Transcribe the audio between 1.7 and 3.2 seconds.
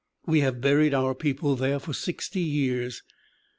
for sixty years.